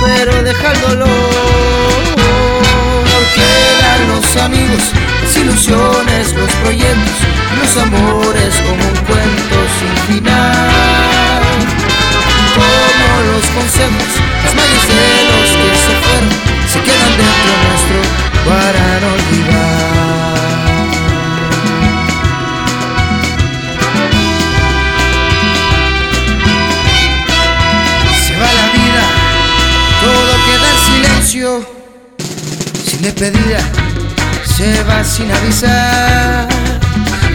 [0.00, 1.08] pero deja el dolor.
[3.34, 7.18] Quedan los amigos, las ilusiones, los proyectos,
[7.60, 7.87] los amores
[31.28, 33.58] sin despedida,
[34.56, 36.48] se va sin avisar.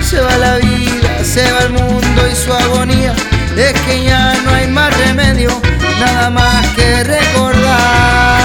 [0.01, 3.13] Se va la vida, se va el mundo y su agonía.
[3.55, 5.51] Es que ya no hay más remedio,
[5.99, 8.39] nada más que recordar.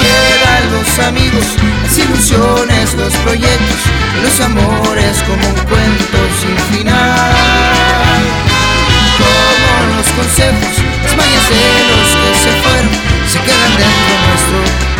[0.00, 1.44] Quedan los amigos,
[1.82, 3.80] las ilusiones, los proyectos,
[4.22, 7.47] los amores como un cuento sin final.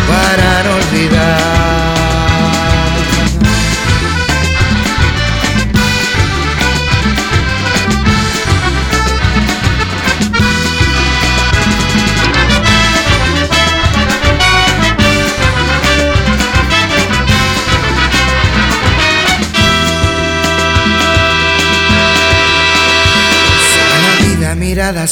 [0.06, 1.37] Para no olvidar.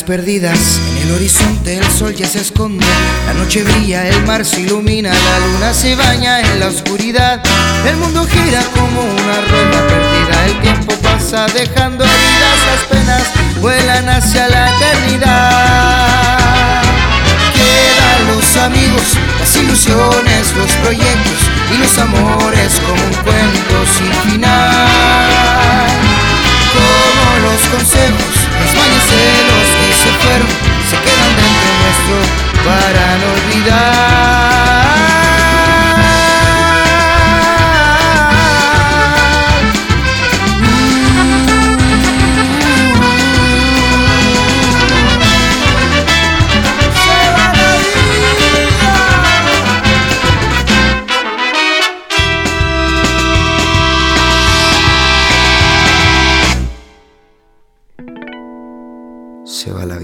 [0.07, 0.79] Perdidas.
[0.91, 2.87] En el horizonte el sol ya se esconde.
[3.27, 7.43] La noche brilla, el mar se ilumina La luna se baña en la oscuridad.
[7.85, 10.47] El mundo gira como una rueda perdida.
[10.47, 12.65] El tiempo pasa dejando heridas.
[12.71, 13.25] Las penas
[13.61, 16.83] vuelan hacia la eternidad.
[17.53, 21.41] Quedan los amigos, las ilusiones, los proyectos
[21.75, 24.87] Y los amores como un cuento sin final.
[26.77, 28.06] Como los consejos,
[30.89, 32.19] se quedan dentro nuestro
[32.65, 34.07] para no olvidar.
[46.95, 47.27] Se.
[59.45, 59.96] Se va la.